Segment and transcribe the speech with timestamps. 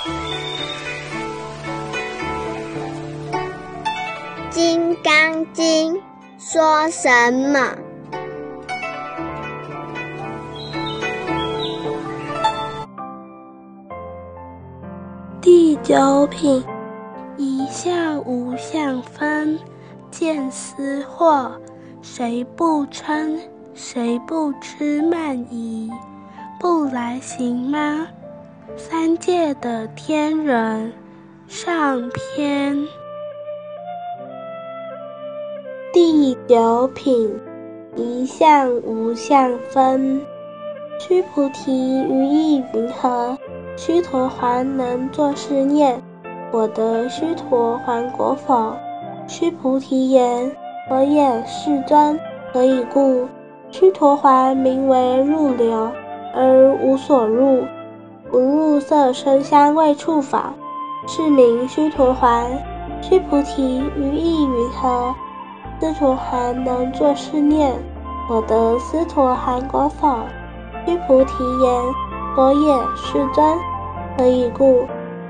[4.50, 5.94] 《金刚经》
[6.38, 7.76] 说什么？
[15.42, 16.64] 第九品，
[17.36, 19.58] 一相无相分，
[20.10, 21.50] 见思惑，
[22.00, 23.38] 谁不嗔？
[23.74, 25.90] 谁不知慢疑？
[26.58, 28.06] 不来行吗？
[28.82, 30.90] 三界的天人，
[31.46, 32.74] 上篇。
[35.92, 37.38] 第九品，
[37.94, 40.22] 一相无相分。
[40.98, 43.36] 须菩提，于意云何？
[43.76, 46.02] 须陀洹能作是念：
[46.50, 48.74] 我得须陀洹果否？
[49.28, 50.50] 须菩提言：
[50.88, 52.18] 佛也，世尊。
[52.50, 53.28] 何以故？
[53.70, 55.92] 须陀洹名为入流，
[56.34, 57.62] 而无所入，
[58.30, 60.54] 不入色声香味触法，
[61.08, 62.46] 是名须陀洹。
[63.02, 65.12] 须菩提，于意云何？
[65.80, 67.72] 斯陀含能作是念：
[68.30, 70.20] 我得斯陀含果否？
[70.86, 71.82] 须菩提言：
[72.36, 73.58] 佛也，世尊。
[74.16, 74.86] 何以故？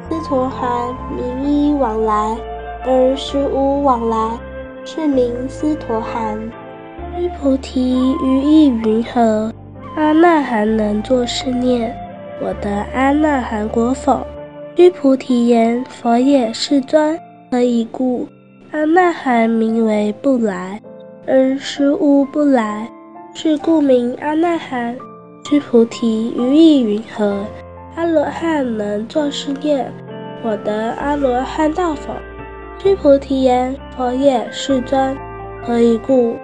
[0.09, 2.37] 斯陀含名依往来，
[2.85, 4.39] 而实无往来，
[4.85, 6.39] 是名斯陀含。
[7.17, 9.53] 须菩提，于意云何？
[9.97, 11.97] 阿那含能作是念：
[12.41, 14.27] 我得阿那含果否？
[14.75, 17.19] 须菩提言：佛也，世尊。
[17.51, 18.27] 何以故？
[18.73, 20.81] 阿那含名为不来，
[21.27, 22.89] 而实无不来，
[23.35, 24.97] 是故名阿那含。
[25.49, 27.45] 须菩提，于意云何？
[27.97, 29.93] 阿罗汉能作是念：
[30.43, 32.15] 我得阿罗汉道否？
[32.79, 35.15] 须菩提言：佛也，世尊。
[35.63, 36.37] 何以故？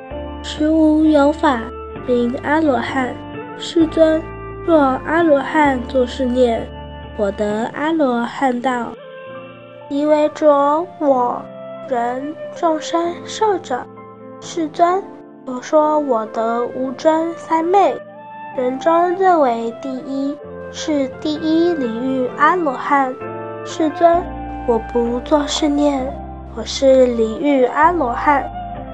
[0.42, 1.62] 实无有法
[2.06, 3.14] 名阿罗汉。
[3.58, 4.20] 世尊，
[4.67, 6.67] 若阿罗汉作是念：
[7.17, 8.89] 我得阿罗汉道，
[9.89, 11.41] 即为着我。
[11.89, 13.86] 人众生寿者，
[14.41, 15.01] 世尊。
[15.45, 17.96] 我说我得无尊三昧，
[18.57, 20.36] 人中认为第一，
[20.73, 23.14] 是第一离欲阿罗汉。
[23.64, 24.20] 世尊，
[24.67, 26.13] 我不作是念，
[26.57, 28.45] 我是离欲阿罗汉。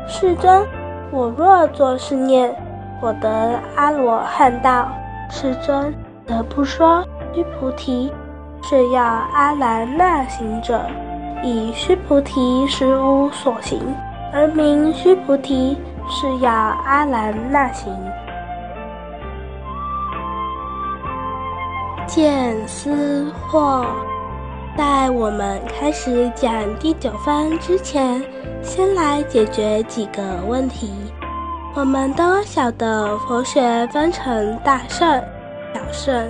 [0.06, 0.66] 世尊，
[1.10, 2.54] 我若作是念，
[3.00, 4.86] 我得阿罗汉道。
[5.32, 5.90] 世尊，
[6.26, 7.02] 不得不说。
[7.34, 8.12] 须菩提，
[8.62, 10.78] 是要阿兰那行者。
[11.42, 13.80] 以须菩提实无所行，
[14.30, 17.90] 而名须菩提，是要阿兰那行。
[22.06, 23.86] 见思惑，
[24.76, 28.22] 在我们开始讲第九分之前，
[28.62, 30.92] 先来解决几个问题。
[31.74, 35.08] 我们都晓得佛学分成大圣、
[35.74, 36.28] 小圣。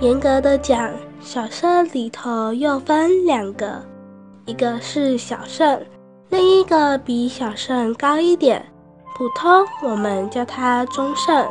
[0.00, 3.82] 严格的讲，小圣里头又分两个。
[4.46, 5.78] 一个是小圣，
[6.30, 8.64] 另一个比小圣高一点，
[9.18, 11.46] 普通我们叫它中圣。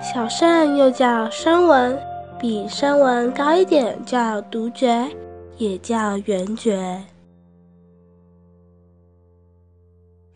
[0.00, 1.98] 小圣又叫声闻，
[2.40, 5.06] 比声闻高一点叫独觉，
[5.58, 6.98] 也叫圆觉。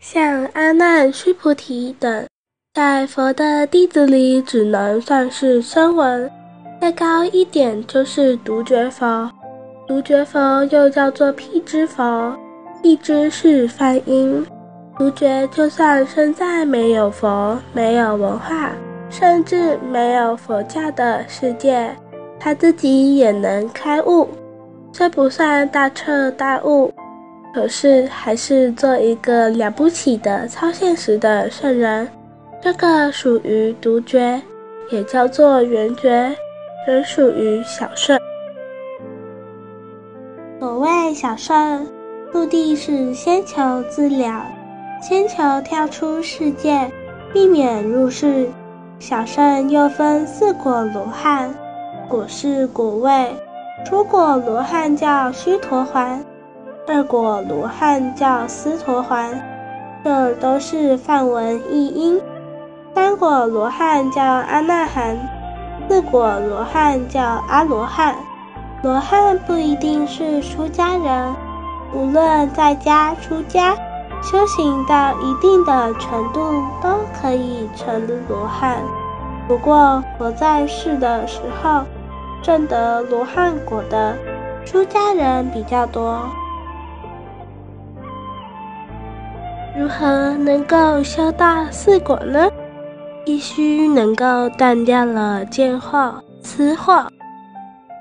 [0.02, 2.26] 像阿难、须菩提等，
[2.74, 6.28] 在佛的弟子里只能算是声闻，
[6.80, 9.30] 再高一点就是独觉佛。
[9.86, 12.36] 独觉佛又叫做辟支佛，
[12.82, 14.44] 辟支是梵音。
[14.98, 18.72] 独觉就算身在没有佛、没有文化，
[19.08, 21.94] 甚至没有佛教的世界，
[22.41, 24.28] 他自己也能开悟。
[24.92, 26.92] 虽不算大彻大悟，
[27.54, 32.08] 可是还是做一个了不起的超现实的圣人。
[32.60, 34.40] 这个属于独觉，
[34.90, 36.34] 也叫做圆觉，
[36.86, 38.18] 仍属于小圣。
[40.60, 41.86] 所谓小圣，
[42.32, 44.46] 目的是先求自了，
[45.02, 46.91] 先求跳出世界，
[47.32, 48.48] 避免入世。
[49.00, 51.52] 小圣又分四果罗汉，
[52.08, 53.34] 果是果位，
[53.84, 56.21] 初果罗汉叫须陀洹，
[56.84, 59.40] 二果罗汉叫斯陀环，
[60.02, 62.20] 这都是梵文译音。
[62.92, 65.16] 三果罗汉叫阿那含，
[65.88, 68.16] 四果罗汉叫阿罗汉。
[68.82, 71.32] 罗汉不一定是出家人，
[71.94, 73.76] 无论在家出家，
[74.20, 78.78] 修行到一定的程度都可以成罗汉。
[79.46, 81.84] 不过佛在世的时候，
[82.42, 84.16] 证得罗汉果的
[84.64, 86.18] 出家人比较多。
[89.74, 92.51] 如何能够修大四果呢？
[93.24, 97.07] 必须能够断掉了见惑、思惑。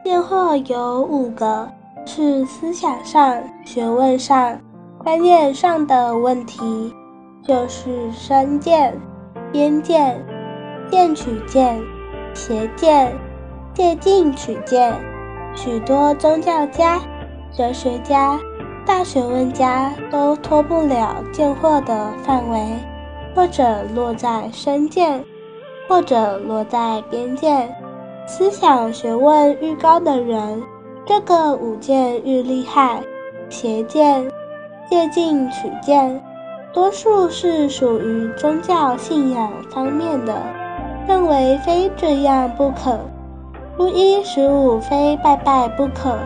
[0.03, 1.69] 见惑有五个，
[2.06, 4.59] 是思想上、学问上、
[4.97, 6.94] 观念上的问题，
[7.41, 8.94] 就是身见、
[9.53, 10.21] 边见、
[10.89, 11.79] 见取见、
[12.33, 13.15] 邪见、
[13.74, 14.94] 借境取见。
[15.56, 17.00] 许多宗教家、
[17.56, 18.38] 哲学家、
[18.85, 22.59] 大学问家都脱不了贱货的范围，
[23.35, 25.23] 或者落在身贱，
[25.87, 27.73] 或者落在边见。
[28.27, 30.63] 思想学问愈高的人，
[31.05, 33.01] 这个五贱愈厉害。
[33.49, 34.31] 邪见、
[34.89, 36.21] 借境取见，
[36.73, 40.41] 多数是属于宗教信仰方面的，
[41.07, 42.99] 认为非这样不可，
[43.77, 46.17] 初一十五非拜拜不可，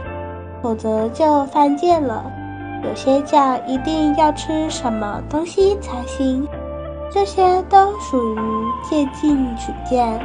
[0.61, 2.31] 否则就犯贱了。
[2.87, 6.47] 有些教一定要吃什么东西才行，
[7.11, 8.39] 这些都属于
[8.83, 10.19] 借境取见。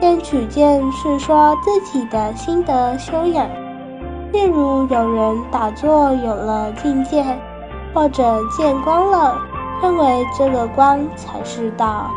[0.00, 3.48] 见取见是说自己的心得修养，
[4.32, 7.24] 例如有人打坐有了境界，
[7.94, 9.38] 或者见光了，
[9.80, 12.10] 认为这个光才是道。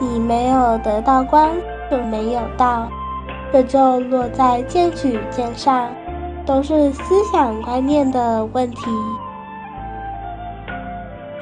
[0.00, 1.50] 你没有得到光，
[1.88, 2.88] 就没有道，
[3.52, 5.88] 这就落在见取见上，
[6.44, 8.90] 都是思想观念的问题。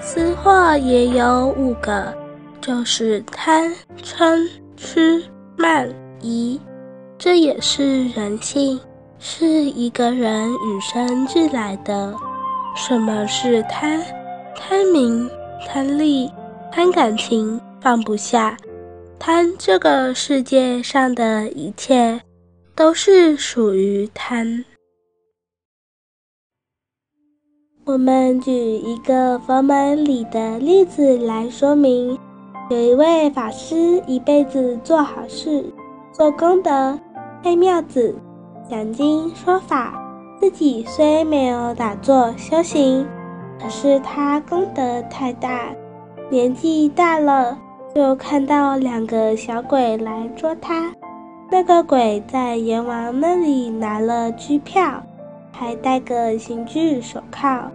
[0.01, 2.15] 私货也有五个，
[2.61, 3.73] 就是贪、
[4.03, 5.23] 嗔、痴。
[5.61, 6.61] 慢疑，
[7.19, 8.79] 这也是人性，
[9.19, 12.15] 是一个人与生俱来的。
[12.77, 14.01] 什么是贪？
[14.55, 15.29] 贪名、
[15.67, 16.31] 贪利、
[16.71, 18.57] 贪感情，放不下，
[19.19, 22.21] 贪这个世界上的一切，
[22.77, 24.65] 都是属于贪。
[27.89, 32.19] 我们举一个佛门里的例子来说明。
[32.69, 35.65] 有一位法师，一辈子做好事、
[36.13, 36.99] 做功德、
[37.43, 38.15] 开庙子、
[38.69, 39.99] 讲经说法。
[40.39, 43.07] 自己虽没有打坐修行，
[43.59, 45.71] 可是他功德太大。
[46.29, 47.57] 年纪大了，
[47.95, 50.93] 就看到两个小鬼来捉他。
[51.51, 55.03] 那个鬼在阎王那里拿了支票，
[55.59, 57.69] 还戴个刑具手铐。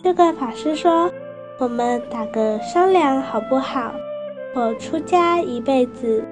[0.00, 1.10] 这个法师说
[1.58, 3.92] ：“我们打个商量好不好？”
[4.54, 6.24] 我出家一辈子，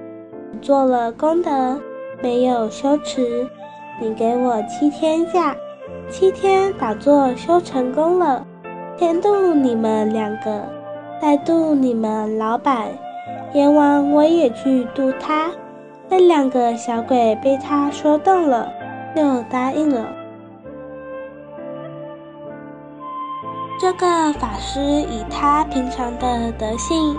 [0.61, 1.81] 做了功德，
[2.23, 3.49] 没有修持。
[4.01, 5.57] 你给我七天假，
[6.09, 8.47] 七天打坐修成功了，
[8.97, 10.63] 先度你们两个，
[11.21, 12.87] 再度你们老板。
[13.55, 15.51] 阎王我也去度他。
[16.09, 18.71] 那两个小鬼被他说动了，
[19.17, 20.07] 就答应了。
[23.83, 27.17] 这个法师以他平常的德性。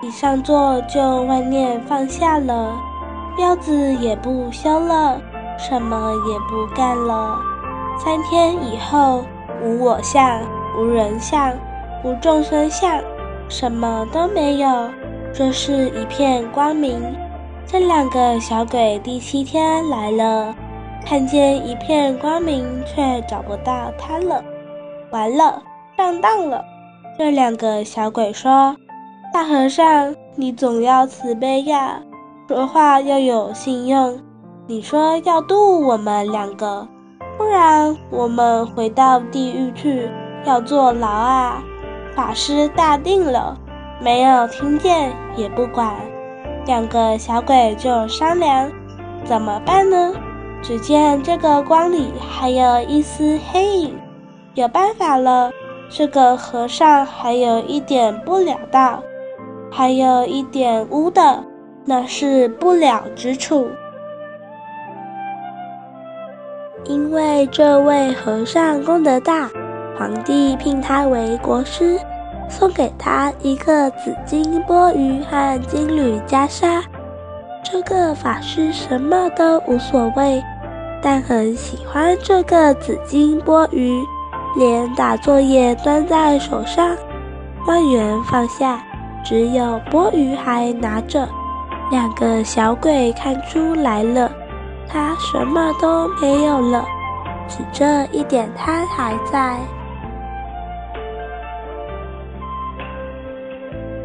[0.00, 2.76] 一上座就万念放下了，
[3.38, 5.20] 庙子也不修了，
[5.56, 7.38] 什么也不干了。
[7.96, 9.22] 三天以后，
[9.62, 10.40] 无我相，
[10.76, 11.52] 无人相，
[12.02, 13.00] 无众生相，
[13.48, 14.90] 什么都没有，
[15.32, 17.00] 这是一片光明。
[17.64, 20.52] 这两个小鬼第七天来了，
[21.06, 24.42] 看见一片光明，却找不到他了，
[25.12, 25.62] 完了，
[25.96, 26.64] 上当了。
[27.18, 28.76] 这两个小鬼说。
[29.32, 32.02] 大和尚，你总要慈悲呀，
[32.46, 34.20] 说话要有信用。
[34.66, 36.86] 你说要渡我们两个，
[37.38, 40.10] 不然我们回到地狱去，
[40.44, 41.62] 要坐牢啊！
[42.14, 43.56] 法师大定了，
[44.02, 45.94] 没有听见也不管。
[46.66, 48.70] 两个小鬼就商量，
[49.24, 50.12] 怎么办呢？
[50.60, 53.98] 只见这个光里还有一丝黑影，
[54.52, 55.50] 有办法了。
[55.94, 59.02] 这个和尚还有一点不了道。
[59.70, 61.44] 还有一点污的，
[61.84, 63.68] 那是不了之处。
[66.84, 69.50] 因为这位和尚功德大，
[69.98, 71.98] 皇帝聘他为国师，
[72.50, 76.82] 送给他一个紫金钵盂和金缕袈裟。
[77.62, 80.42] 这个法师什么都无所谓，
[81.00, 84.04] 但很喜欢这个紫金钵盂，
[84.56, 86.96] 连打作业端在手上，
[87.66, 88.82] 万元放下。
[89.24, 91.28] 只有钵盂还拿着，
[91.92, 94.28] 两个小鬼看出来了，
[94.88, 96.84] 他什么都没有了，
[97.46, 99.56] 只这一点他还在。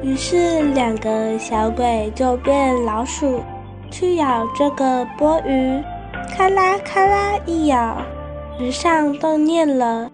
[0.03, 3.41] 于是两个小鬼就变老鼠，
[3.89, 5.83] 去咬这个钵盂，
[6.29, 7.97] 咔啦咔啦一咬，
[8.59, 10.07] 直上动念了，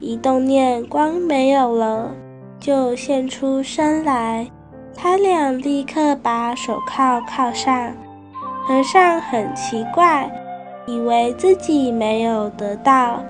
[0.00, 2.10] 一动念光没有了。
[2.58, 4.50] 就现出身来，
[4.96, 7.92] 他俩立刻把手铐铐上。
[8.66, 10.30] 和尚很奇怪，
[10.86, 13.22] 以为自己没有得到，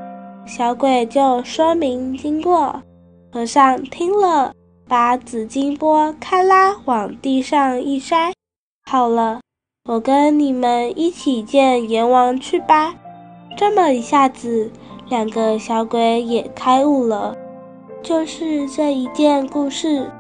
[0.45, 2.83] 小鬼就说明经过。
[3.33, 4.53] 和尚听了，
[4.89, 8.33] 把紫金钵咔啦往地上一摔，
[8.85, 9.41] 好了，
[9.89, 12.95] 我跟你们一起见阎王去吧。
[13.57, 14.73] 这么一下子，
[15.11, 17.37] 两个小鬼也开悟了。
[18.01, 20.11] 就是这一件故事，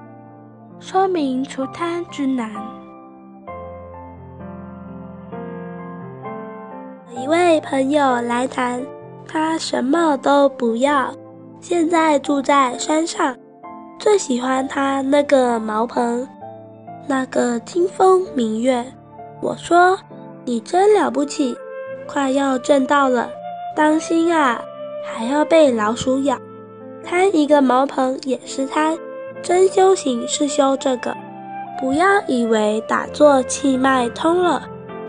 [0.81, 2.51] 说明除贪之难。
[7.17, 8.85] 一位朋友来谈，
[9.27, 11.11] 他什么都不要。
[11.61, 13.37] 现在住在山上，
[13.99, 16.27] 最喜欢他那个茅棚，
[17.07, 18.85] 那个清风明月。
[19.41, 19.97] 我说
[20.45, 21.57] ：“你真了不起，
[22.07, 23.31] 快要挣到了，
[23.77, 24.61] 当心啊，
[25.05, 26.37] 还要被老鼠咬。
[27.05, 28.99] 贪一个茅棚也是贪，
[29.43, 31.17] 真修行是修这个。
[31.81, 34.63] 不要以为打坐气脉通了，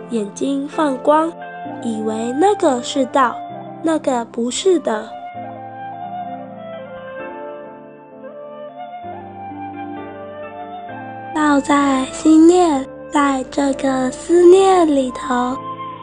[0.10, 1.32] 眼睛放光，
[1.84, 3.36] 以为那个是道，
[3.84, 5.10] 那个不是的。”
[11.36, 15.58] 道在心念，在这个思念里头，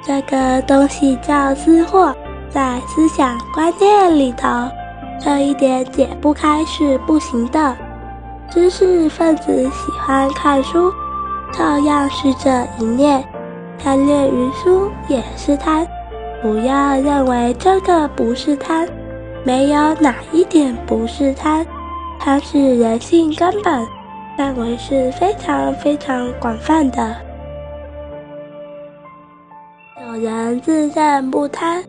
[0.04, 2.14] 这个东西叫思惑，
[2.50, 4.48] 在思想观念里头，
[5.20, 7.76] 这一点解不开是不行的。
[8.50, 10.92] 知识分子喜欢看书，
[11.52, 13.22] 照样是这一念，
[13.78, 15.86] 贪恋于书也是贪。
[16.40, 18.88] 不要认为这个不是贪，
[19.44, 21.66] 没有哪一点不是贪，
[22.18, 23.86] 贪是人性根本。
[24.36, 27.16] 范围是非常非常广泛的。
[30.00, 31.82] 有人自认不贪，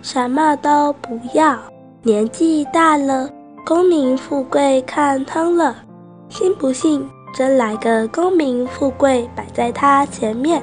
[0.00, 1.58] 什么都不要，
[2.02, 3.28] 年纪大了，
[3.66, 5.74] 功名富贵看通了，
[6.28, 10.62] 信不信真来个功名富贵摆在他前面，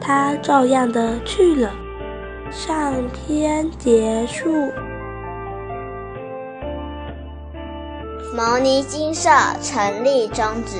[0.00, 1.70] 他照样的去了。
[2.50, 4.50] 上篇结束。
[8.34, 9.28] 牟尼精舍
[9.60, 10.76] 成立宗旨，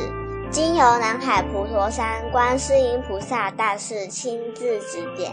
[0.48, 5.32] 经由南海普陀山观世音菩萨大士亲自指点，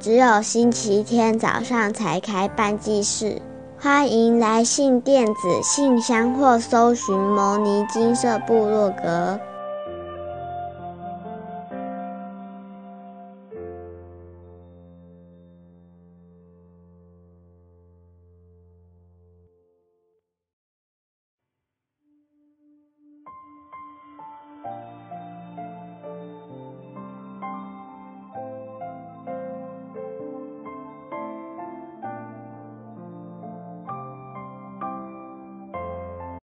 [0.00, 3.42] 只有星期天早上才开办祭事，
[3.80, 5.32] 欢迎来信电子
[5.64, 9.40] 信箱或搜寻摩尼金色部落格。